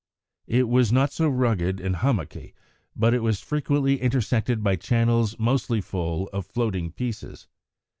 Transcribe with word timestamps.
It 0.47 0.67
was 0.67 0.91
not 0.91 1.13
so 1.13 1.29
rugged 1.29 1.79
and 1.79 1.97
hummocky, 1.97 2.55
but 2.95 3.13
it 3.13 3.19
was 3.21 3.39
frequently 3.39 4.01
intersected 4.01 4.63
by 4.63 4.75
channels 4.75 5.37
mostly 5.37 5.79
full 5.79 6.27
of 6.33 6.47
floating 6.47 6.91
pieces. 6.91 7.47